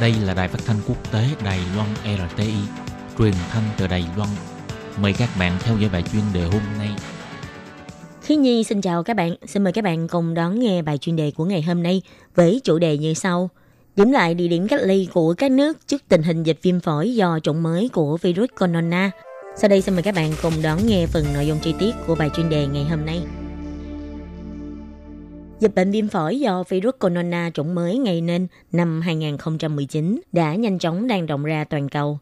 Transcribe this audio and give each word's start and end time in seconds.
Đây 0.00 0.14
là 0.24 0.34
đài 0.34 0.48
phát 0.48 0.58
thanh 0.66 0.76
quốc 0.88 1.12
tế 1.12 1.24
Đài 1.44 1.60
Loan 1.76 1.88
RTI, 2.04 2.52
truyền 3.18 3.32
thanh 3.50 3.62
từ 3.78 3.86
Đài 3.86 4.04
Loan. 4.16 4.28
Mời 5.00 5.12
các 5.12 5.28
bạn 5.38 5.52
theo 5.60 5.76
dõi 5.78 5.90
bài 5.92 6.02
chuyên 6.12 6.22
đề 6.34 6.44
hôm 6.44 6.60
nay. 6.78 6.88
Khi 8.22 8.36
Nhi 8.36 8.64
xin 8.64 8.80
chào 8.80 9.02
các 9.02 9.16
bạn, 9.16 9.34
xin 9.46 9.64
mời 9.64 9.72
các 9.72 9.84
bạn 9.84 10.08
cùng 10.08 10.34
đón 10.34 10.60
nghe 10.60 10.82
bài 10.82 10.98
chuyên 10.98 11.16
đề 11.16 11.30
của 11.30 11.44
ngày 11.44 11.62
hôm 11.62 11.82
nay 11.82 12.02
với 12.34 12.60
chủ 12.64 12.78
đề 12.78 12.98
như 12.98 13.14
sau. 13.14 13.50
Điểm 13.96 14.10
lại 14.10 14.34
địa 14.34 14.48
điểm 14.48 14.68
cách 14.68 14.80
ly 14.84 15.08
của 15.12 15.34
các 15.34 15.50
nước 15.50 15.86
trước 15.86 16.02
tình 16.08 16.22
hình 16.22 16.42
dịch 16.42 16.58
viêm 16.62 16.80
phổi 16.80 17.14
do 17.14 17.38
chủng 17.42 17.62
mới 17.62 17.88
của 17.92 18.16
virus 18.16 18.48
corona. 18.60 19.10
Sau 19.56 19.68
đây 19.68 19.82
xin 19.82 19.94
mời 19.94 20.02
các 20.02 20.14
bạn 20.14 20.32
cùng 20.42 20.62
đón 20.62 20.86
nghe 20.86 21.06
phần 21.06 21.24
nội 21.34 21.46
dung 21.46 21.58
chi 21.58 21.74
tiết 21.78 21.92
của 22.06 22.14
bài 22.14 22.30
chuyên 22.36 22.48
đề 22.48 22.66
ngày 22.66 22.84
hôm 22.84 23.06
nay. 23.06 23.22
Dịch 25.60 25.74
bệnh 25.74 25.90
viêm 25.90 26.08
phổi 26.08 26.40
do 26.40 26.64
virus 26.68 26.94
corona 27.00 27.50
chủng 27.54 27.74
mới 27.74 28.00
gây 28.04 28.20
nên 28.20 28.46
năm 28.72 29.00
2019 29.00 30.20
đã 30.32 30.54
nhanh 30.54 30.78
chóng 30.78 31.08
lan 31.08 31.26
rộng 31.26 31.44
ra 31.44 31.64
toàn 31.64 31.88
cầu. 31.88 32.18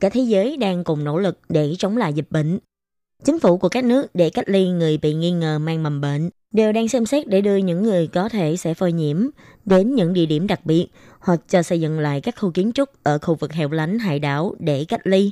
Cả 0.00 0.08
thế 0.08 0.20
giới 0.20 0.56
đang 0.56 0.84
cùng 0.84 1.04
nỗ 1.04 1.18
lực 1.18 1.38
để 1.48 1.74
chống 1.78 1.96
lại 1.96 2.12
dịch 2.12 2.30
bệnh. 2.30 2.58
Chính 3.24 3.40
phủ 3.40 3.56
của 3.56 3.68
các 3.68 3.84
nước 3.84 4.14
để 4.14 4.30
cách 4.30 4.48
ly 4.48 4.68
người 4.68 4.98
bị 4.98 5.14
nghi 5.14 5.30
ngờ 5.30 5.58
mang 5.58 5.82
mầm 5.82 6.00
bệnh 6.00 6.30
đều 6.52 6.72
đang 6.72 6.88
xem 6.88 7.06
xét 7.06 7.28
để 7.28 7.40
đưa 7.40 7.56
những 7.56 7.82
người 7.82 8.06
có 8.06 8.28
thể 8.28 8.56
sẽ 8.56 8.74
phơi 8.74 8.92
nhiễm 8.92 9.26
đến 9.64 9.94
những 9.94 10.12
địa 10.12 10.26
điểm 10.26 10.46
đặc 10.46 10.60
biệt 10.66 10.86
hoặc 11.20 11.40
cho 11.48 11.62
xây 11.62 11.80
dựng 11.80 11.98
lại 11.98 12.20
các 12.20 12.34
khu 12.38 12.50
kiến 12.50 12.72
trúc 12.72 12.88
ở 13.02 13.18
khu 13.18 13.34
vực 13.34 13.52
hẻo 13.52 13.70
lánh 13.70 13.98
hải 13.98 14.18
đảo 14.18 14.54
để 14.58 14.84
cách 14.88 15.00
ly. 15.04 15.30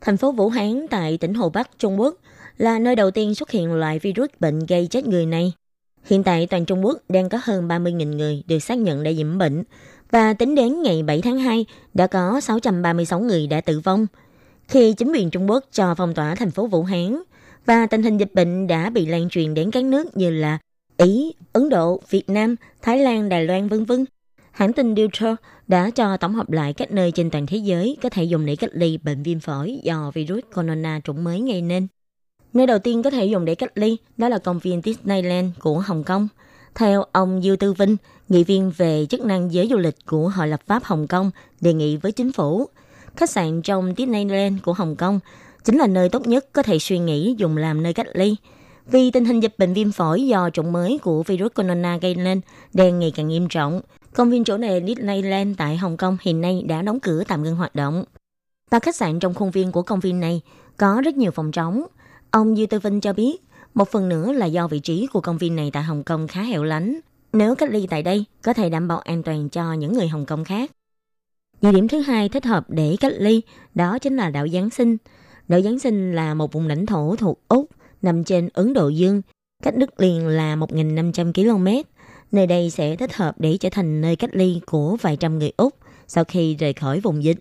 Thành 0.00 0.16
phố 0.16 0.32
Vũ 0.32 0.48
Hán 0.48 0.86
tại 0.90 1.18
tỉnh 1.18 1.34
Hồ 1.34 1.50
Bắc, 1.50 1.70
Trung 1.78 2.00
Quốc 2.00 2.16
là 2.56 2.78
nơi 2.78 2.96
đầu 2.96 3.10
tiên 3.10 3.34
xuất 3.34 3.50
hiện 3.50 3.72
loại 3.72 3.98
virus 3.98 4.30
bệnh 4.40 4.66
gây 4.66 4.86
chết 4.86 5.06
người 5.06 5.26
này. 5.26 5.52
Hiện 6.04 6.22
tại 6.22 6.46
toàn 6.46 6.64
Trung 6.64 6.84
Quốc 6.84 6.98
đang 7.08 7.28
có 7.28 7.38
hơn 7.42 7.68
30.000 7.68 8.16
người 8.16 8.42
được 8.46 8.58
xác 8.58 8.78
nhận 8.78 9.02
đã 9.02 9.10
nhiễm 9.10 9.38
bệnh 9.38 9.62
và 10.10 10.34
tính 10.34 10.54
đến 10.54 10.82
ngày 10.82 11.02
7 11.02 11.20
tháng 11.22 11.38
2 11.38 11.66
đã 11.94 12.06
có 12.06 12.40
636 12.40 13.20
người 13.20 13.46
đã 13.46 13.60
tử 13.60 13.80
vong. 13.80 14.06
Khi 14.68 14.92
chính 14.92 15.12
quyền 15.12 15.30
Trung 15.30 15.50
Quốc 15.50 15.64
cho 15.72 15.94
phong 15.94 16.14
tỏa 16.14 16.34
thành 16.34 16.50
phố 16.50 16.66
Vũ 16.66 16.82
Hán 16.82 17.22
và 17.66 17.86
tình 17.86 18.02
hình 18.02 18.18
dịch 18.18 18.34
bệnh 18.34 18.66
đã 18.66 18.90
bị 18.90 19.06
lan 19.06 19.28
truyền 19.28 19.54
đến 19.54 19.70
các 19.70 19.84
nước 19.84 20.16
như 20.16 20.30
là 20.30 20.58
Ý, 20.96 21.34
Ấn 21.52 21.68
Độ, 21.68 22.00
Việt 22.10 22.30
Nam, 22.30 22.56
Thái 22.82 22.98
Lan, 22.98 23.28
Đài 23.28 23.44
Loan 23.44 23.68
vân 23.68 23.84
vân. 23.84 24.04
Hãng 24.50 24.72
tin 24.72 24.94
Reuters 24.96 25.42
đã 25.68 25.90
cho 25.90 26.16
tổng 26.16 26.34
hợp 26.34 26.50
lại 26.50 26.72
các 26.72 26.90
nơi 26.90 27.12
trên 27.12 27.30
toàn 27.30 27.46
thế 27.46 27.56
giới 27.56 27.96
có 28.02 28.08
thể 28.08 28.24
dùng 28.24 28.46
để 28.46 28.56
cách 28.56 28.70
ly 28.72 28.98
bệnh 28.98 29.22
viêm 29.22 29.40
phổi 29.40 29.80
do 29.82 30.10
virus 30.14 30.44
corona 30.54 31.00
chủng 31.04 31.24
mới 31.24 31.42
gây 31.48 31.62
nên. 31.62 31.86
Nơi 32.54 32.66
đầu 32.66 32.78
tiên 32.78 33.02
có 33.02 33.10
thể 33.10 33.26
dùng 33.26 33.44
để 33.44 33.54
cách 33.54 33.72
ly 33.74 33.96
đó 34.16 34.28
là 34.28 34.38
công 34.38 34.58
viên 34.58 34.80
Disneyland 34.84 35.50
của 35.60 35.78
Hồng 35.78 36.04
Kông. 36.04 36.28
Theo 36.74 37.04
ông 37.12 37.42
Dư 37.42 37.56
Tư 37.56 37.72
Vinh, 37.72 37.96
nghị 38.28 38.44
viên 38.44 38.72
về 38.76 39.06
chức 39.10 39.20
năng 39.20 39.52
giới 39.52 39.68
du 39.68 39.76
lịch 39.76 39.96
của 40.06 40.28
Hội 40.28 40.48
lập 40.48 40.60
pháp 40.66 40.84
Hồng 40.84 41.06
Kông, 41.06 41.30
đề 41.60 41.72
nghị 41.72 41.96
với 41.96 42.12
chính 42.12 42.32
phủ, 42.32 42.68
khách 43.16 43.30
sạn 43.30 43.62
trong 43.62 43.94
Disneyland 43.98 44.62
của 44.62 44.72
Hồng 44.72 44.96
Kông 44.96 45.20
chính 45.64 45.78
là 45.78 45.86
nơi 45.86 46.08
tốt 46.08 46.26
nhất 46.26 46.46
có 46.52 46.62
thể 46.62 46.78
suy 46.78 46.98
nghĩ 46.98 47.34
dùng 47.38 47.56
làm 47.56 47.82
nơi 47.82 47.92
cách 47.92 48.06
ly. 48.12 48.36
Vì 48.86 49.10
tình 49.10 49.24
hình 49.24 49.40
dịch 49.40 49.54
bệnh 49.58 49.74
viêm 49.74 49.92
phổi 49.92 50.26
do 50.26 50.50
chủng 50.50 50.72
mới 50.72 50.98
của 51.02 51.22
virus 51.22 51.52
corona 51.54 51.96
gây 51.96 52.14
nên 52.14 52.40
đang 52.72 52.98
ngày 52.98 53.12
càng 53.16 53.28
nghiêm 53.28 53.48
trọng, 53.48 53.80
công 54.14 54.30
viên 54.30 54.44
chỗ 54.44 54.58
này 54.58 54.82
Disneyland 54.86 55.58
tại 55.58 55.76
Hồng 55.76 55.96
Kông 55.96 56.16
hiện 56.20 56.40
nay 56.40 56.62
đã 56.66 56.82
đóng 56.82 57.00
cửa 57.00 57.22
tạm 57.28 57.42
ngưng 57.42 57.56
hoạt 57.56 57.74
động. 57.74 58.04
Và 58.70 58.78
khách 58.78 58.96
sạn 58.96 59.18
trong 59.18 59.34
khuôn 59.34 59.50
viên 59.50 59.72
của 59.72 59.82
công 59.82 60.00
viên 60.00 60.20
này 60.20 60.40
có 60.76 61.00
rất 61.04 61.16
nhiều 61.16 61.30
phòng 61.30 61.52
trống, 61.52 61.84
Ông 62.32 62.56
Dư 62.56 62.66
Tư 62.66 62.78
Vinh 62.78 63.00
cho 63.00 63.12
biết, 63.12 63.36
một 63.74 63.88
phần 63.88 64.08
nữa 64.08 64.32
là 64.32 64.46
do 64.46 64.68
vị 64.68 64.78
trí 64.78 65.06
của 65.06 65.20
công 65.20 65.38
viên 65.38 65.56
này 65.56 65.70
tại 65.72 65.82
Hồng 65.82 66.04
Kông 66.04 66.28
khá 66.28 66.42
hẻo 66.42 66.62
lánh. 66.62 67.00
Nếu 67.32 67.54
cách 67.54 67.70
ly 67.70 67.86
tại 67.90 68.02
đây, 68.02 68.24
có 68.42 68.52
thể 68.52 68.70
đảm 68.70 68.88
bảo 68.88 68.98
an 68.98 69.22
toàn 69.22 69.48
cho 69.48 69.72
những 69.72 69.92
người 69.92 70.08
Hồng 70.08 70.26
Kông 70.26 70.44
khác. 70.44 70.70
Địa 71.62 71.72
điểm 71.72 71.88
thứ 71.88 72.00
hai 72.00 72.28
thích 72.28 72.44
hợp 72.44 72.70
để 72.70 72.96
cách 73.00 73.12
ly 73.16 73.42
đó 73.74 73.98
chính 73.98 74.16
là 74.16 74.30
đảo 74.30 74.48
Giáng 74.48 74.70
sinh. 74.70 74.96
Đảo 75.48 75.60
Giáng 75.60 75.78
sinh 75.78 76.14
là 76.14 76.34
một 76.34 76.52
vùng 76.52 76.66
lãnh 76.66 76.86
thổ 76.86 77.16
thuộc 77.16 77.40
Úc 77.48 77.68
nằm 78.02 78.24
trên 78.24 78.48
Ấn 78.52 78.72
Độ 78.72 78.88
Dương, 78.88 79.22
cách 79.62 79.76
đất 79.76 80.00
liền 80.00 80.26
là 80.26 80.56
1.500 80.56 81.32
km. 81.32 81.88
Nơi 82.32 82.46
đây 82.46 82.70
sẽ 82.70 82.96
thích 82.96 83.14
hợp 83.14 83.40
để 83.40 83.56
trở 83.56 83.68
thành 83.72 84.00
nơi 84.00 84.16
cách 84.16 84.30
ly 84.32 84.60
của 84.66 84.96
vài 85.00 85.16
trăm 85.16 85.38
người 85.38 85.52
Úc 85.56 85.74
sau 86.08 86.24
khi 86.24 86.54
rời 86.54 86.72
khỏi 86.72 87.00
vùng 87.00 87.24
dịch. 87.24 87.38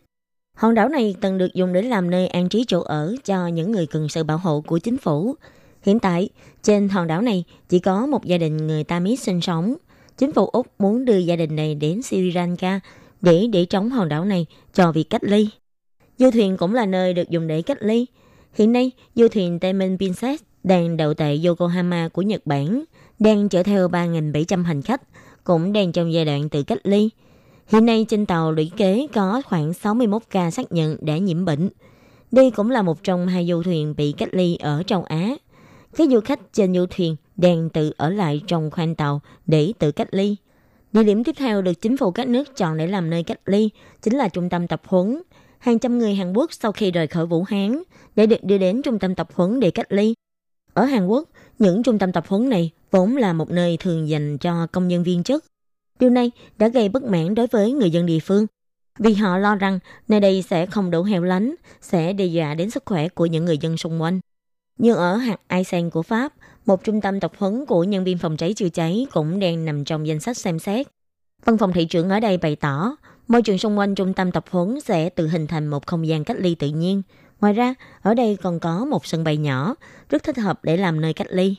Hòn 0.62 0.76
đảo 0.76 0.90
này 0.90 1.16
từng 1.22 1.38
được 1.38 1.54
dùng 1.54 1.74
để 1.74 1.82
làm 1.82 2.10
nơi 2.10 2.28
an 2.28 2.50
trí 2.50 2.66
chỗ 2.68 2.82
ở 2.82 3.16
cho 3.26 3.48
những 3.48 3.72
người 3.72 3.86
cần 3.86 4.10
sự 4.10 4.24
bảo 4.24 4.38
hộ 4.38 4.62
của 4.62 4.78
chính 4.78 4.98
phủ. 4.98 5.36
Hiện 5.82 6.00
tại, 6.00 6.30
trên 6.64 6.90
hòn 6.90 7.08
đảo 7.08 7.22
này 7.22 7.44
chỉ 7.70 7.80
có 7.80 8.06
một 8.06 8.26
gia 8.26 8.38
đình 8.38 8.58
người 8.58 8.84
Tamis 8.84 9.22
sinh 9.22 9.42
sống. 9.42 9.76
Chính 10.18 10.34
phủ 10.34 10.46
Úc 10.46 10.68
muốn 10.80 11.06
đưa 11.06 11.18
gia 11.18 11.36
đình 11.36 11.56
này 11.56 11.76
đến 11.76 12.02
Sri 12.02 12.32
Lanka 12.32 12.80
để 13.22 13.48
để 13.54 13.66
trống 13.66 13.90
hòn 13.90 14.10
đảo 14.10 14.26
này 14.26 14.46
cho 14.74 14.92
việc 14.92 15.10
cách 15.10 15.24
ly. 15.24 15.50
Du 16.18 16.32
thuyền 16.32 16.58
cũng 16.58 16.74
là 16.74 16.86
nơi 16.86 17.14
được 17.14 17.30
dùng 17.30 17.48
để 17.48 17.62
cách 17.62 17.78
ly. 17.82 18.06
Hiện 18.54 18.72
nay, 18.72 18.92
du 19.16 19.28
thuyền 19.28 19.60
Diamond 19.62 19.98
Princess 19.98 20.44
đang 20.64 20.98
đậu 20.98 21.14
tại 21.14 21.42
Yokohama 21.46 22.10
của 22.10 22.22
Nhật 22.22 22.42
Bản, 22.46 22.84
đang 23.20 23.50
chở 23.50 23.64
theo 23.64 23.88
3.700 23.88 24.64
hành 24.64 24.82
khách, 24.82 25.02
cũng 25.44 25.74
đang 25.74 25.92
trong 25.92 26.14
giai 26.14 26.26
đoạn 26.26 26.50
tự 26.50 26.64
cách 26.64 26.80
ly– 26.84 27.10
Hiện 27.72 27.86
nay 27.86 28.06
trên 28.10 28.26
tàu 28.26 28.52
lũy 28.52 28.72
kế 28.78 29.08
có 29.14 29.42
khoảng 29.46 29.74
61 29.74 30.22
ca 30.30 30.52
xác 30.52 30.72
nhận 30.72 30.98
đã 31.02 31.18
nhiễm 31.18 31.46
bệnh. 31.46 31.70
Đây 32.32 32.52
cũng 32.52 32.72
là 32.72 32.82
một 32.82 33.04
trong 33.04 33.28
hai 33.28 33.48
du 33.48 33.64
thuyền 33.64 33.94
bị 33.98 34.12
cách 34.12 34.30
ly 34.32 34.56
ở 34.56 34.84
châu 34.88 35.04
Á. 35.04 35.36
Các 35.98 36.10
du 36.10 36.20
khách 36.20 36.54
trên 36.54 36.76
du 36.76 36.86
thuyền 36.86 37.16
đang 37.36 37.70
tự 37.70 37.92
ở 37.98 38.10
lại 38.10 38.42
trong 38.48 38.72
khoang 38.72 38.96
tàu 38.96 39.22
để 39.46 39.74
tự 39.80 39.92
cách 39.92 40.08
ly. 40.12 40.36
Địa 40.94 41.04
điểm 41.04 41.24
tiếp 41.24 41.36
theo 41.38 41.62
được 41.62 41.82
chính 41.82 41.98
phủ 41.98 42.12
các 42.12 42.28
nước 42.28 42.58
chọn 42.58 42.78
để 42.78 42.88
làm 42.88 43.10
nơi 43.10 43.24
cách 43.24 43.40
ly 43.46 43.70
chính 44.02 44.18
là 44.18 44.30
trung 44.30 44.50
tâm 44.50 44.68
tập 44.68 44.82
huấn. 44.86 45.22
Hàng 45.60 45.80
trăm 45.80 46.00
người 46.00 46.16
Hàn 46.16 46.34
Quốc 46.34 46.54
sau 46.54 46.72
khi 46.72 46.92
rời 46.92 47.08
khỏi 47.08 47.26
Vũ 47.26 47.44
Hán 47.44 47.84
để 48.16 48.26
được 48.26 48.44
đưa 48.44 48.58
đến 48.58 48.82
trung 48.82 49.00
tâm 49.00 49.16
tập 49.16 49.28
huấn 49.34 49.60
để 49.60 49.72
cách 49.72 49.92
ly. 49.92 50.14
Ở 50.74 50.86
Hàn 50.86 51.08
Quốc, 51.08 51.30
những 51.60 51.84
trung 51.84 52.00
tâm 52.00 52.12
tập 52.12 52.24
huấn 52.28 52.50
này 52.50 52.72
vốn 52.92 53.18
là 53.18 53.34
một 53.34 53.52
nơi 53.52 53.78
thường 53.78 54.10
dành 54.10 54.38
cho 54.38 54.68
công 54.72 54.88
nhân 54.88 55.04
viên 55.04 55.24
chức 55.24 55.46
Điều 56.02 56.10
này 56.10 56.32
đã 56.58 56.68
gây 56.68 56.90
bất 56.90 57.04
mãn 57.04 57.36
đối 57.36 57.48
với 57.48 57.72
người 57.72 57.92
dân 57.92 58.06
địa 58.06 58.20
phương 58.20 58.46
vì 59.00 59.14
họ 59.14 59.38
lo 59.38 59.56
rằng 59.56 59.80
nơi 60.08 60.20
đây 60.20 60.42
sẽ 60.42 60.66
không 60.66 60.92
đủ 60.92 61.04
heo 61.04 61.24
lánh, 61.24 61.56
sẽ 61.82 62.14
đe 62.14 62.26
dọa 62.26 62.54
đến 62.54 62.70
sức 62.70 62.84
khỏe 62.86 63.10
của 63.10 63.26
những 63.26 63.46
người 63.46 63.58
dân 63.58 63.78
xung 63.78 64.02
quanh. 64.02 64.20
Như 64.78 64.94
ở 64.94 65.16
hạt 65.16 65.40
Aisen 65.48 65.90
của 65.90 66.02
Pháp, 66.02 66.34
một 66.66 66.84
trung 66.84 67.02
tâm 67.02 67.20
tập 67.20 67.32
huấn 67.38 67.66
của 67.66 67.84
nhân 67.84 68.04
viên 68.04 68.18
phòng 68.18 68.38
cháy 68.38 68.54
chữa 68.54 68.70
cháy 68.70 69.08
cũng 69.14 69.40
đang 69.40 69.66
nằm 69.66 69.86
trong 69.86 70.08
danh 70.08 70.20
sách 70.20 70.38
xem 70.38 70.60
xét. 70.60 70.88
Văn 71.46 71.58
phòng 71.58 71.74
thị 71.74 71.86
trưởng 71.86 72.10
ở 72.10 72.20
đây 72.20 72.38
bày 72.38 72.56
tỏ, 72.56 72.96
môi 73.28 73.42
trường 73.42 73.58
xung 73.58 73.78
quanh 73.78 73.96
trung 73.96 74.14
tâm 74.14 74.32
tập 74.32 74.46
huấn 74.50 74.80
sẽ 74.82 75.10
tự 75.10 75.28
hình 75.28 75.48
thành 75.48 75.68
một 75.68 75.88
không 75.88 76.08
gian 76.08 76.24
cách 76.24 76.38
ly 76.40 76.56
tự 76.56 76.68
nhiên. 76.68 77.02
Ngoài 77.42 77.54
ra, 77.54 77.74
ở 78.02 78.14
đây 78.14 78.38
còn 78.42 78.60
có 78.60 78.86
một 78.86 79.06
sân 79.06 79.24
bay 79.24 79.38
nhỏ, 79.38 79.76
rất 80.10 80.24
thích 80.24 80.38
hợp 80.38 80.64
để 80.64 80.78
làm 80.78 81.02
nơi 81.02 81.14
cách 81.14 81.28
ly. 81.30 81.56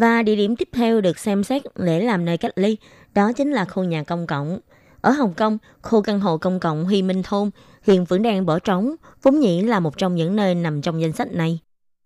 Và 0.00 0.22
địa 0.22 0.36
điểm 0.36 0.56
tiếp 0.56 0.68
theo 0.72 1.00
được 1.00 1.18
xem 1.18 1.44
xét 1.44 1.62
để 1.76 2.00
làm 2.00 2.24
nơi 2.24 2.38
cách 2.38 2.52
ly 2.56 2.76
đó 3.14 3.32
chính 3.32 3.52
là 3.52 3.64
khu 3.64 3.84
nhà 3.84 4.02
công 4.02 4.26
cộng. 4.26 4.58
Ở 5.00 5.10
Hồng 5.10 5.34
Kông, 5.34 5.58
khu 5.82 6.02
căn 6.02 6.20
hộ 6.20 6.38
công 6.38 6.60
cộng 6.60 6.84
Huy 6.84 7.02
Minh 7.02 7.22
Thôn 7.22 7.50
hiện 7.82 8.04
vẫn 8.04 8.22
đang 8.22 8.46
bỏ 8.46 8.58
trống, 8.58 8.94
vốn 9.22 9.40
nhĩ 9.40 9.62
là 9.62 9.80
một 9.80 9.98
trong 9.98 10.14
những 10.14 10.36
nơi 10.36 10.54
nằm 10.54 10.82
trong 10.82 11.00
danh 11.00 11.12
sách 11.12 11.32
này. 11.32 11.58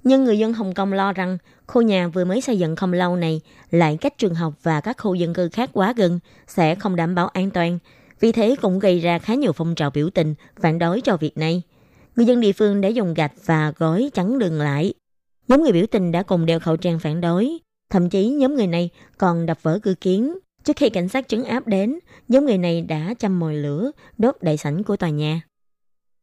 Nhưng 0.05 0.25
người 0.25 0.39
dân 0.39 0.53
Hồng 0.53 0.75
Kông 0.75 0.93
lo 0.93 1.13
rằng 1.13 1.39
khu 1.67 1.83
nhà 1.83 2.09
vừa 2.09 2.25
mới 2.25 2.41
xây 2.41 2.59
dựng 2.59 2.77
không 2.77 2.93
lâu 2.93 3.17
này 3.17 3.41
lại 3.71 3.99
cách 4.01 4.19
trường 4.19 4.35
học 4.35 4.55
và 4.63 4.81
các 4.81 4.97
khu 4.99 5.15
dân 5.15 5.35
cư 5.35 5.49
khác 5.49 5.71
quá 5.73 5.95
gần 5.97 6.21
sẽ 6.47 6.75
không 6.75 6.97
đảm 6.97 7.15
bảo 7.15 7.29
an 7.29 7.51
toàn. 7.51 7.79
Vì 8.21 8.33
thế 8.33 8.57
cũng 8.63 8.79
gây 8.79 9.01
ra 9.01 9.19
khá 9.19 9.35
nhiều 9.35 9.53
phong 9.53 9.75
trào 9.75 9.91
biểu 9.91 10.11
tình 10.11 10.35
phản 10.61 10.79
đối 10.79 11.01
cho 11.01 11.17
việc 11.17 11.39
này. 11.39 11.63
Người 12.17 12.27
dân 12.27 12.41
địa 12.41 12.53
phương 12.53 12.81
đã 12.81 12.89
dùng 12.89 13.15
gạch 13.15 13.33
và 13.45 13.73
gói 13.77 14.11
chắn 14.15 14.39
đường 14.39 14.59
lại. 14.61 14.95
Nhóm 15.49 15.63
người 15.63 15.73
biểu 15.73 15.87
tình 15.87 16.13
đã 16.13 16.23
cùng 16.23 16.47
đeo 16.47 16.61
khẩu 16.61 16.77
trang 16.77 16.99
phản 16.99 17.21
đối. 17.21 17.59
Thậm 17.91 18.11
chí 18.11 18.29
nhóm 18.29 18.55
người 18.55 18.67
này 18.67 18.91
còn 19.19 19.47
đập 19.47 19.59
vỡ 19.63 19.79
cửa 19.83 19.95
kiến 20.01 20.35
Trước 20.65 20.77
khi 20.77 20.91
cảnh 20.91 21.09
sát 21.09 21.29
trấn 21.29 21.45
áp 21.45 21.67
đến, 21.67 21.99
nhóm 22.29 22.45
người 22.45 22.59
này 22.59 22.83
đã 22.83 23.15
châm 23.19 23.41
mồi 23.41 23.55
lửa, 23.55 23.91
đốt 24.19 24.37
đại 24.41 24.57
sảnh 24.57 24.85
của 24.85 24.97
tòa 24.97 25.09
nhà. 25.09 25.41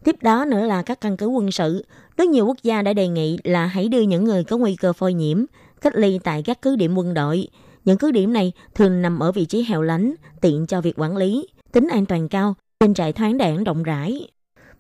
Tiếp 0.04 0.16
đó 0.22 0.46
nữa 0.46 0.66
là 0.66 0.82
các 0.82 1.02
căn 1.02 1.18
cứ 1.18 1.28
quân 1.28 1.52
sự. 1.52 1.86
Rất 2.18 2.30
nhiều 2.30 2.46
quốc 2.46 2.58
gia 2.64 2.82
đã 2.82 2.94
đề 2.94 3.08
nghị 3.08 3.38
là 3.44 3.66
hãy 3.66 3.88
đưa 3.88 4.02
những 4.02 4.24
người 4.24 4.44
có 4.44 4.58
nguy 4.58 4.76
cơ 4.76 4.94
phơi 4.94 5.14
nhiễm 5.14 5.46
cách 5.82 5.96
ly 5.96 6.20
tại 6.24 6.44
các 6.44 6.62
cứ 6.62 6.76
điểm 6.76 6.98
quân 6.98 7.14
đội. 7.14 7.48
Những 7.86 7.98
cứ 7.98 8.12
điểm 8.12 8.34
này 8.34 8.52
thường 8.76 9.02
nằm 9.02 9.20
ở 9.20 9.32
vị 9.32 9.46
trí 9.46 9.64
hẻo 9.64 9.82
lánh, 9.82 10.14
tiện 10.42 10.66
cho 10.68 10.82
việc 10.82 11.00
quản 11.00 11.18
lý, 11.18 11.48
tính 11.72 11.88
an 11.92 12.06
toàn 12.06 12.30
cao, 12.30 12.56
trên 12.80 12.94
trại 12.94 13.14
thoáng 13.14 13.38
đảng 13.38 13.64
rộng 13.64 13.84
rãi. 13.84 14.28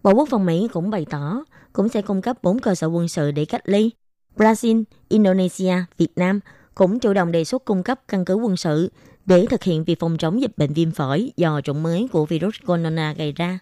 Bộ 0.03 0.13
Quốc 0.13 0.29
phòng 0.29 0.45
Mỹ 0.45 0.67
cũng 0.73 0.89
bày 0.89 1.05
tỏ 1.09 1.43
cũng 1.73 1.89
sẽ 1.89 2.01
cung 2.01 2.21
cấp 2.21 2.37
4 2.43 2.59
cơ 2.59 2.75
sở 2.75 2.87
quân 2.87 3.07
sự 3.07 3.31
để 3.31 3.45
cách 3.45 3.61
ly. 3.65 3.89
Brazil, 4.37 4.83
Indonesia, 5.09 5.73
Việt 5.97 6.11
Nam 6.15 6.39
cũng 6.75 6.99
chủ 6.99 7.13
động 7.13 7.31
đề 7.31 7.43
xuất 7.43 7.65
cung 7.65 7.83
cấp 7.83 7.99
căn 8.07 8.25
cứ 8.25 8.35
quân 8.35 8.57
sự 8.57 8.91
để 9.25 9.45
thực 9.49 9.63
hiện 9.63 9.83
việc 9.83 9.99
phòng 9.99 10.17
chống 10.17 10.41
dịch 10.41 10.57
bệnh 10.57 10.73
viêm 10.73 10.91
phổi 10.91 11.31
do 11.37 11.61
chủng 11.61 11.83
mới 11.83 12.07
của 12.11 12.25
virus 12.25 12.55
corona 12.65 13.13
gây 13.17 13.31
ra. 13.31 13.59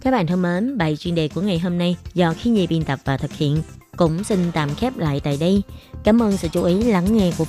Các 0.00 0.10
bạn 0.10 0.26
thân 0.26 0.42
mến, 0.42 0.78
bài 0.78 0.96
chuyên 0.96 1.14
đề 1.14 1.28
của 1.28 1.40
ngày 1.40 1.58
hôm 1.58 1.78
nay 1.78 1.96
do 2.14 2.34
khí 2.38 2.50
nhi 2.50 2.66
biên 2.66 2.84
tập 2.84 2.98
và 3.04 3.16
thực 3.16 3.32
hiện 3.32 3.62
cũng 3.96 4.24
xin 4.24 4.38
tạm 4.52 4.74
khép 4.74 4.96
lại 4.96 5.20
tại 5.20 5.36
đây. 5.40 5.62
Cảm 6.04 6.22
ơn 6.22 6.36
sự 6.36 6.48
chú 6.52 6.62
ý 6.62 6.82
lắng 6.82 7.16
nghe 7.16 7.32
của 7.38 7.44